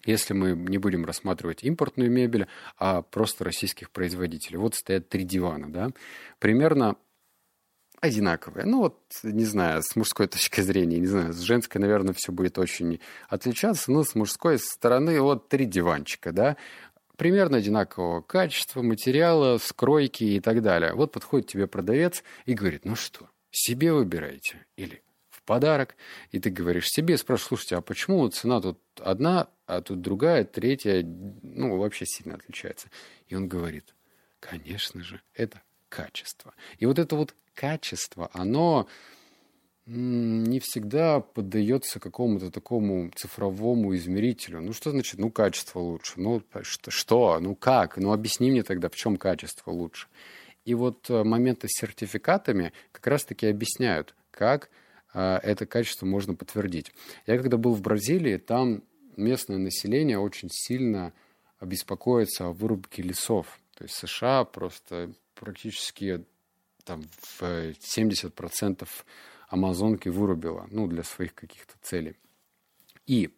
Если 0.06 0.34
мы 0.34 0.52
не 0.52 0.78
будем 0.78 1.06
рассматривать 1.06 1.64
импортную 1.64 2.12
мебель, 2.12 2.48
а 2.78 3.02
просто 3.02 3.44
российских 3.44 3.92
производителей. 3.92 4.58
Вот 4.58 4.76
стоят 4.76 5.10
три 5.10 5.24
дивана, 5.24 5.72
да. 5.72 5.92
Примерно 6.40 6.98
одинаковые. 8.00 8.66
Ну 8.66 8.80
вот, 8.80 9.00
не 9.24 9.46
знаю, 9.46 9.82
с 9.84 9.96
мужской 9.96 10.28
точки 10.28 10.62
зрения, 10.62 11.00
не 11.00 11.08
знаю, 11.08 11.34
с 11.34 11.40
женской, 11.40 11.82
наверное, 11.82 12.14
все 12.14 12.32
будет 12.32 12.58
очень 12.60 13.00
отличаться, 13.28 13.92
но 13.92 14.04
с 14.04 14.14
мужской 14.16 14.60
стороны 14.60 15.20
вот 15.20 15.50
три 15.50 15.66
диванчика, 15.66 16.32
да, 16.32 16.58
примерно 17.18 17.58
одинакового 17.58 18.22
качества, 18.22 18.82
материала, 18.82 19.58
скройки 19.60 20.24
и 20.24 20.40
так 20.40 20.62
далее. 20.62 20.94
Вот 20.94 21.12
подходит 21.12 21.48
тебе 21.48 21.68
продавец 21.68 22.24
и 22.46 22.54
говорит, 22.54 22.86
ну 22.86 22.96
что, 22.96 23.30
себе 23.52 23.94
выбираете 23.94 24.66
или 24.76 25.04
подарок. 25.52 25.98
И 26.32 26.40
ты 26.40 26.50
говоришь 26.50 26.88
себе, 26.88 27.18
спрашиваешь, 27.18 27.48
слушайте, 27.50 27.76
а 27.76 27.82
почему 27.82 28.26
цена 28.30 28.62
тут 28.62 28.80
одна, 29.02 29.50
а 29.66 29.82
тут 29.82 30.00
другая, 30.00 30.46
третья, 30.46 31.04
ну, 31.04 31.78
вообще 31.78 32.06
сильно 32.06 32.36
отличается. 32.36 32.88
И 33.28 33.36
он 33.36 33.50
говорит, 33.50 33.94
конечно 34.40 35.04
же, 35.04 35.20
это 35.34 35.62
качество. 35.90 36.54
И 36.78 36.86
вот 36.86 37.00
это 37.00 37.18
вот 37.18 37.36
качество, 37.54 38.30
оно 38.32 38.88
не 39.86 40.62
всегда 40.62 41.20
поддается 41.20 42.00
какому-то 42.00 42.50
такому 42.50 43.12
цифровому 43.14 43.94
измерителю. 43.98 44.62
Ну, 44.62 44.72
что 44.72 44.92
значит, 44.92 45.20
ну, 45.20 45.32
качество 45.32 45.80
лучше? 45.80 46.14
Ну, 46.16 46.42
что? 46.62 47.40
Ну, 47.42 47.56
как? 47.56 47.98
Ну, 47.98 48.14
объясни 48.14 48.52
мне 48.52 48.64
тогда, 48.64 48.88
в 48.88 48.96
чем 48.96 49.18
качество 49.18 49.72
лучше? 49.72 50.08
И 50.64 50.76
вот 50.76 51.10
э, 51.10 51.26
моменты 51.26 51.68
с 51.68 51.78
сертификатами 51.78 52.72
как 52.94 53.06
раз-таки 53.08 53.48
объясняют, 53.48 54.16
как 54.32 54.70
это 55.14 55.66
качество 55.66 56.06
можно 56.06 56.36
подтвердить. 56.36 56.92
Я 57.28 57.38
когда 57.38 57.58
был 57.58 57.74
в 57.74 57.82
Бразилии, 57.82 58.38
там 58.38 58.84
местное 59.18 59.58
население 59.58 60.20
очень 60.20 60.50
сильно 60.52 61.14
беспокоится 61.60 62.48
о 62.48 62.54
вырубке 62.54 63.02
лесов. 63.02 63.60
То 63.76 63.84
есть 63.84 63.96
США 63.96 64.46
просто 64.46 65.12
практически 65.36 66.24
там 66.84 67.04
в 67.40 67.44
70% 67.44 68.88
амазонки 69.50 70.10
вырубила, 70.10 70.68
ну, 70.72 70.88
для 70.88 71.04
своих 71.04 71.36
каких-то 71.36 71.74
целей. 71.82 72.16
И 73.06 73.30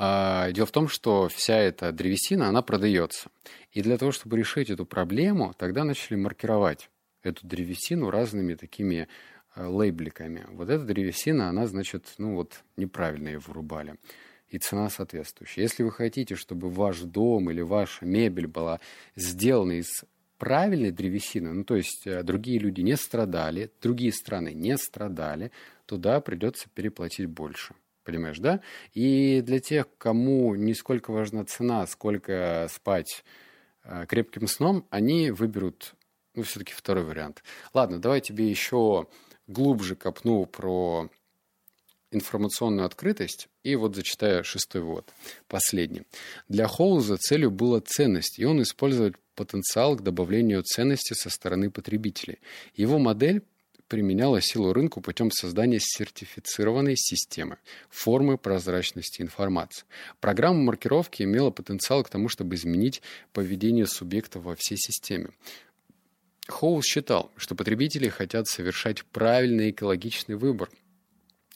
А, 0.00 0.52
дело 0.52 0.66
в 0.66 0.70
том, 0.70 0.86
что 0.86 1.28
вся 1.28 1.56
эта 1.56 1.90
древесина, 1.90 2.48
она 2.48 2.62
продается. 2.62 3.30
И 3.72 3.82
для 3.82 3.98
того, 3.98 4.12
чтобы 4.12 4.38
решить 4.38 4.70
эту 4.70 4.86
проблему, 4.86 5.54
тогда 5.58 5.82
начали 5.82 6.16
маркировать 6.16 6.88
эту 7.22 7.44
древесину 7.44 8.08
разными 8.08 8.54
такими 8.54 8.96
э, 8.96 9.06
лейбликами. 9.66 10.46
Вот 10.50 10.68
эта 10.68 10.84
древесина, 10.84 11.48
она, 11.48 11.66
значит, 11.66 12.14
ну 12.18 12.34
вот 12.34 12.62
неправильно 12.76 13.28
ее 13.28 13.38
вырубали. 13.38 13.96
И 14.48 14.58
цена 14.58 14.88
соответствующая. 14.88 15.62
Если 15.62 15.82
вы 15.82 15.90
хотите, 15.90 16.34
чтобы 16.34 16.70
ваш 16.70 17.00
дом 17.00 17.50
или 17.50 17.60
ваша 17.60 18.06
мебель 18.06 18.46
была 18.46 18.80
сделана 19.14 19.72
из 19.72 20.04
правильной 20.38 20.90
древесины, 20.90 21.52
ну 21.52 21.64
то 21.64 21.76
есть 21.76 22.06
э, 22.06 22.22
другие 22.22 22.58
люди 22.58 22.80
не 22.80 22.96
страдали, 22.96 23.70
другие 23.82 24.12
страны 24.12 24.54
не 24.54 24.78
страдали, 24.78 25.50
то 25.84 25.96
да, 25.96 26.20
придется 26.20 26.68
переплатить 26.72 27.26
больше. 27.26 27.74
Понимаешь, 28.04 28.38
да? 28.38 28.62
И 28.94 29.42
для 29.42 29.60
тех, 29.60 29.86
кому 29.98 30.54
не 30.54 30.72
сколько 30.72 31.10
важна 31.10 31.44
цена, 31.44 31.86
сколько 31.86 32.66
спать 32.70 33.22
э, 33.84 34.06
крепким 34.06 34.46
сном, 34.46 34.86
они 34.88 35.30
выберут, 35.30 35.94
ну, 36.34 36.42
все-таки 36.42 36.72
второй 36.72 37.04
вариант. 37.04 37.42
Ладно, 37.74 37.98
давай 37.98 38.22
тебе 38.22 38.48
еще 38.48 39.08
глубже 39.48 39.96
копну 39.96 40.46
про 40.46 41.08
информационную 42.10 42.86
открытость 42.86 43.48
и 43.62 43.74
вот 43.74 43.94
зачитаю 43.96 44.44
шестой 44.44 44.82
вывод, 44.82 45.12
последний. 45.46 46.02
Для 46.48 46.66
Хоуза 46.68 47.16
целью 47.16 47.50
была 47.50 47.80
ценность, 47.80 48.38
и 48.38 48.44
он 48.44 48.62
использовал 48.62 49.12
потенциал 49.34 49.96
к 49.96 50.02
добавлению 50.02 50.62
ценности 50.62 51.14
со 51.14 51.30
стороны 51.30 51.70
потребителей. 51.70 52.38
Его 52.74 52.98
модель 52.98 53.42
применяла 53.88 54.40
силу 54.40 54.72
рынку 54.72 55.00
путем 55.00 55.30
создания 55.30 55.78
сертифицированной 55.80 56.96
системы, 56.96 57.56
формы 57.88 58.36
прозрачности 58.36 59.22
информации. 59.22 59.86
Программа 60.20 60.62
маркировки 60.62 61.22
имела 61.22 61.50
потенциал 61.50 62.04
к 62.04 62.10
тому, 62.10 62.28
чтобы 62.28 62.54
изменить 62.54 63.02
поведение 63.32 63.86
субъектов 63.86 64.44
во 64.44 64.54
всей 64.54 64.76
системе. 64.76 65.30
Хоул 66.48 66.82
считал, 66.82 67.30
что 67.36 67.54
потребители 67.54 68.08
хотят 68.08 68.48
совершать 68.48 69.04
правильный 69.04 69.70
экологичный 69.70 70.36
выбор– 70.36 70.70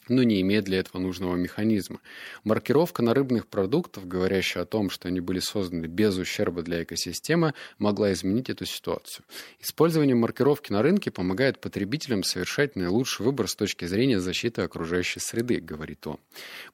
но 0.09 0.23
не 0.23 0.41
имеет 0.41 0.65
для 0.65 0.79
этого 0.79 1.01
нужного 1.01 1.35
механизма. 1.35 1.99
Маркировка 2.43 3.01
на 3.01 3.13
рыбных 3.13 3.47
продуктах, 3.47 4.05
говорящая 4.05 4.63
о 4.63 4.65
том, 4.65 4.89
что 4.89 5.07
они 5.07 5.19
были 5.19 5.39
созданы 5.39 5.85
без 5.85 6.17
ущерба 6.17 6.61
для 6.61 6.83
экосистемы, 6.83 7.53
могла 7.77 8.11
изменить 8.13 8.49
эту 8.49 8.65
ситуацию. 8.65 9.25
Использование 9.59 10.15
маркировки 10.15 10.71
на 10.71 10.81
рынке 10.81 11.11
помогает 11.11 11.59
потребителям 11.59 12.23
совершать 12.23 12.75
наилучший 12.75 13.25
выбор 13.25 13.47
с 13.47 13.55
точки 13.55 13.85
зрения 13.85 14.19
защиты 14.19 14.61
окружающей 14.61 15.19
среды, 15.19 15.59
говорит 15.59 16.05
он. 16.05 16.19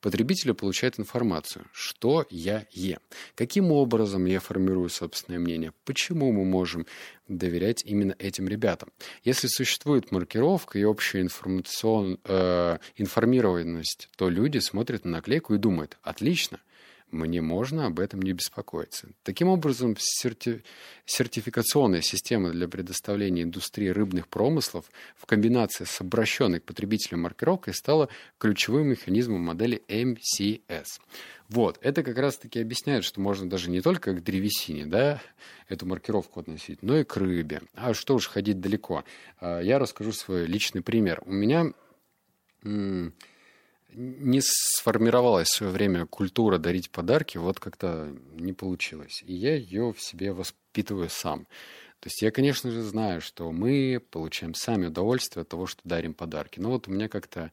Потребители 0.02 0.52
получают 0.52 1.00
информацию, 1.00 1.66
что 1.72 2.26
я 2.30 2.66
ем, 2.72 3.00
каким 3.36 3.72
образом 3.72 4.26
я 4.26 4.40
формирую 4.40 4.90
собственное 4.90 5.40
мнение, 5.40 5.74
почему 5.86 6.32
мы 6.32 6.46
можем 6.46 6.88
доверять 7.30 7.84
именно 7.86 8.16
этим 8.20 8.48
ребятам. 8.48 8.90
Если 9.24 9.48
существует 9.48 10.12
маркировка 10.12 10.80
и 10.80 10.84
общая 10.84 11.22
информацион, 11.22 12.20
э, 12.26 12.78
информированность, 12.98 14.10
то 14.18 14.30
люди 14.30 14.58
смотрят 14.58 15.06
на 15.06 15.12
наклейку 15.12 15.54
и 15.54 15.58
думают, 15.58 15.98
отлично, 16.02 16.60
мне 17.12 17.42
можно 17.42 17.88
об 17.88 18.00
этом 18.00 18.22
не 18.22 18.34
беспокоиться. 18.34 19.10
Таким 19.24 19.48
образом, 19.48 19.96
серти... 20.00 20.64
сертификационная 21.06 22.02
система 22.02 22.52
для 22.52 22.68
предоставления 22.68 23.44
индустрии 23.44 23.88
рыбных 23.88 24.28
промыслов 24.28 24.86
в 25.16 25.26
комбинации 25.26 25.86
с 25.86 26.02
обращенной 26.02 26.60
к 26.60 26.66
потребителям 26.66 27.22
маркировкой 27.22 27.74
стала 27.74 28.10
ключевым 28.38 28.88
механизмом 28.88 29.42
модели 29.42 29.84
MCS. 29.88 31.00
Вот, 31.50 31.80
это 31.82 32.04
как 32.04 32.18
раз-таки 32.18 32.60
объясняет, 32.60 33.04
что 33.04 33.22
можно 33.22 33.50
даже 33.50 33.72
не 33.72 33.82
только 33.82 34.14
к 34.14 34.24
древесине, 34.24 34.86
да, 34.86 35.20
эту 35.68 35.88
маркировку 35.88 36.40
относить, 36.40 36.84
но 36.84 36.98
и 36.98 37.04
к 37.04 37.18
рыбе. 37.18 37.62
А 37.74 37.96
что 37.96 38.16
уж 38.16 38.28
ходить 38.28 38.60
далеко. 38.60 39.04
А, 39.40 39.60
я 39.60 39.80
расскажу 39.80 40.12
свой 40.12 40.46
личный 40.46 40.84
пример. 40.84 41.24
У 41.26 41.32
меня 41.32 41.74
не 43.94 44.42
сформировалась 44.42 45.50
в 45.50 45.56
свое 45.56 45.72
время 45.72 46.06
культура 46.06 46.58
дарить 46.58 46.90
подарки, 46.90 47.38
вот 47.38 47.60
как-то 47.60 48.16
не 48.34 48.54
получилось. 48.54 49.24
И 49.26 49.34
я 49.34 49.56
ее 49.56 49.94
в 49.94 50.02
себе 50.02 50.32
воспитываю 50.32 51.10
сам. 51.10 51.46
То 52.00 52.08
есть 52.08 52.22
я, 52.22 52.32
конечно 52.32 52.72
же, 52.72 52.82
знаю, 52.82 53.20
что 53.20 53.52
мы 53.52 54.02
получаем 54.12 54.54
сами 54.54 54.88
удовольствие 54.88 55.42
от 55.42 55.50
того, 55.50 55.66
что 55.66 55.82
дарим 55.84 56.14
подарки. 56.14 56.60
Но 56.60 56.70
вот 56.70 56.88
у 56.88 56.92
меня 56.92 57.10
как-то 57.10 57.52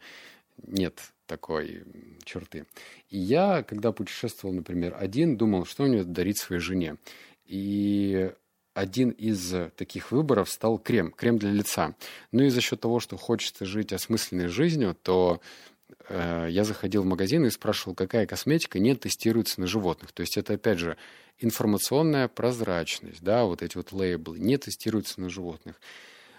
нет 0.63 1.13
такой 1.27 1.85
черты. 2.25 2.67
И 3.09 3.19
я, 3.19 3.65
когда 3.65 3.91
путешествовал, 3.91 4.55
например, 4.55 4.97
один, 4.99 5.37
думал, 5.37 5.65
что 5.65 5.83
мне 5.83 6.05
дарить 6.05 6.39
своей 6.39 6.61
жене. 6.61 6.97
И 7.45 8.31
один 8.73 9.11
из 9.11 9.53
таких 9.77 10.13
выборов 10.13 10.51
стал 10.51 10.79
крем, 10.79 11.11
крем 11.11 11.39
для 11.39 11.51
лица. 11.51 11.97
Ну 12.31 12.45
и 12.45 12.51
за 12.51 12.61
счет 12.61 12.81
того, 12.81 13.01
что 13.01 13.17
хочется 13.17 13.65
жить 13.65 13.93
осмысленной 13.93 14.49
жизнью, 14.49 14.97
то 15.03 15.41
я 16.09 16.65
заходил 16.65 17.03
в 17.03 17.07
магазин 17.07 17.45
и 17.47 17.51
спрашивал, 17.51 17.95
какая 17.95 18.27
косметика 18.27 18.79
не 18.79 18.95
тестируется 18.95 19.61
на 19.61 19.67
животных. 19.67 20.13
То 20.13 20.21
есть 20.21 20.37
это, 20.37 20.55
опять 20.55 20.79
же, 20.79 20.97
информационная 21.39 22.29
прозрачность, 22.29 23.23
да, 23.23 23.45
вот 23.45 23.63
эти 23.63 23.77
вот 23.77 23.93
лейблы 23.93 24.39
не 24.39 24.57
тестируются 24.57 25.21
на 25.21 25.29
животных. 25.29 25.81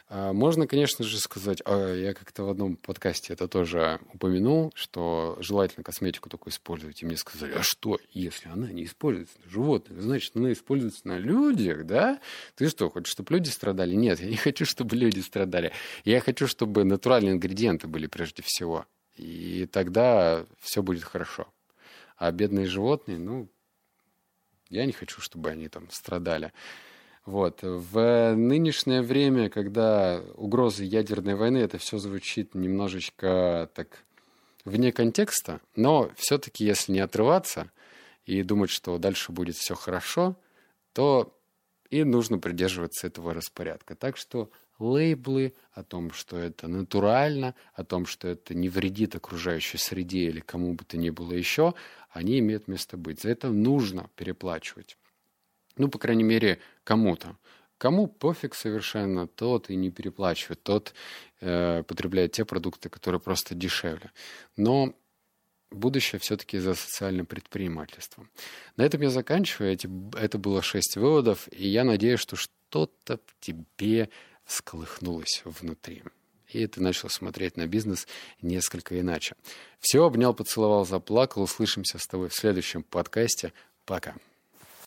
А, 0.10 0.32
можно, 0.32 0.68
конечно 0.68 1.04
же, 1.04 1.20
сказать, 1.20 1.62
а, 1.66 1.94
я 1.94 2.14
как-то 2.14 2.44
в 2.44 2.50
одном 2.50 2.78
подкасте 2.78 3.34
это 3.34 3.50
тоже 3.50 4.00
упомянул, 4.14 4.72
что 4.74 5.38
желательно 5.42 5.84
косметику 5.84 6.30
такую 6.30 6.54
использовать. 6.54 7.02
И 7.04 7.06
мне 7.06 7.18
сказали, 7.18 7.54
а 7.54 7.62
что, 7.62 8.00
если 8.12 8.48
она 8.48 8.72
не 8.72 8.86
используется 8.86 9.38
на 9.44 9.52
животных, 9.52 10.02
значит, 10.02 10.36
она 10.36 10.54
используется 10.54 11.06
на 11.08 11.18
людях, 11.18 11.86
да? 11.86 12.22
Ты 12.56 12.70
что, 12.70 12.90
хочешь, 12.90 13.12
чтобы 13.12 13.34
люди 13.34 13.50
страдали? 13.50 13.96
Нет, 13.96 14.22
я 14.22 14.28
не 14.28 14.38
хочу, 14.38 14.66
чтобы 14.66 14.96
люди 14.96 15.20
страдали. 15.20 15.74
Я 16.06 16.22
хочу, 16.22 16.48
чтобы 16.48 16.86
натуральные 16.86 17.34
ингредиенты 17.34 17.88
были 17.88 18.08
прежде 18.08 18.42
всего. 18.44 18.86
И 19.18 19.66
тогда 19.66 20.46
все 20.60 20.82
будет 20.82 21.04
хорошо. 21.04 21.48
А 22.16 22.32
бедные 22.32 22.68
животные, 22.68 23.18
ну, 23.18 23.50
я 24.70 24.86
не 24.86 24.92
хочу, 24.92 25.22
чтобы 25.22 25.50
они 25.50 25.70
там 25.70 25.90
страдали. 25.90 26.54
Вот. 27.26 27.60
В 27.62 28.36
нынешнее 28.36 29.02
время, 29.02 29.50
когда 29.50 30.22
угрозы 30.36 30.84
ядерной 30.84 31.36
войны, 31.36 31.58
это 31.58 31.78
все 31.78 31.98
звучит 31.98 32.56
немножечко 32.56 33.70
так 33.74 34.04
вне 34.66 34.92
контекста, 34.92 35.62
но 35.76 36.12
все-таки, 36.16 36.66
если 36.66 36.92
не 36.92 37.00
отрываться 37.00 37.72
и 38.26 38.44
думать, 38.44 38.70
что 38.70 38.98
дальше 38.98 39.32
будет 39.32 39.56
все 39.56 39.76
хорошо, 39.76 40.36
то 40.94 41.34
и 41.90 42.04
нужно 42.04 42.38
придерживаться 42.38 43.08
этого 43.08 43.34
распорядка. 43.34 43.96
Так 43.96 44.18
что 44.18 44.50
лейблы 44.80 45.54
о 45.72 45.84
том, 45.84 46.12
что 46.12 46.38
это 46.38 46.68
натурально, 46.68 47.56
о 47.74 47.84
том, 47.84 48.06
что 48.06 48.28
это 48.28 48.54
не 48.54 48.70
вредит 48.70 49.16
окружающей 49.16 49.78
среде 49.78 50.28
или 50.28 50.40
кому 50.40 50.74
бы 50.74 50.84
то 50.84 50.98
ни 50.98 51.10
было 51.10 51.34
еще, 51.34 51.74
они 52.10 52.40
имеют 52.40 52.68
место 52.68 52.98
быть. 52.98 53.22
За 53.22 53.30
это 53.30 53.50
нужно 53.50 54.10
переплачивать. 54.16 54.98
Ну, 55.78 55.90
по 55.90 56.00
крайней 56.00 56.24
мере, 56.24 56.60
кому-то. 56.84 57.38
Кому 57.78 58.08
пофиг 58.08 58.56
совершенно, 58.56 59.28
тот 59.28 59.70
и 59.70 59.76
не 59.76 59.92
переплачивает, 59.92 60.64
тот 60.64 60.94
э, 61.42 61.84
потребляет 61.84 62.32
те 62.32 62.44
продукты, 62.44 62.90
которые 62.90 63.22
просто 63.22 63.54
дешевле. 63.54 64.12
Но 64.56 64.96
будущее 65.70 66.20
все-таки 66.20 66.58
за 66.58 66.74
социальным 66.74 67.26
предпринимательством. 67.26 68.30
На 68.78 68.84
этом 68.84 69.02
я 69.02 69.10
заканчиваю. 69.10 69.74
Эти, 69.74 69.90
это 70.18 70.38
было 70.38 70.62
шесть 70.62 70.96
выводов, 70.98 71.48
и 71.52 71.68
я 71.68 71.84
надеюсь, 71.84 72.20
что 72.20 72.36
что-то 72.36 73.20
в 73.26 73.40
тебе 73.40 74.10
всколыхнулось 74.48 75.42
внутри. 75.46 76.04
И 76.48 76.66
ты 76.66 76.82
начал 76.82 77.10
смотреть 77.10 77.58
на 77.58 77.68
бизнес 77.68 78.08
несколько 78.42 79.00
иначе. 79.00 79.36
Все, 79.80 80.04
обнял, 80.04 80.34
поцеловал, 80.34 80.86
заплакал. 80.86 81.44
Услышимся 81.44 82.00
с 82.00 82.08
тобой 82.08 82.30
в 82.30 82.34
следующем 82.34 82.84
подкасте. 82.84 83.54
Пока. 83.86 84.16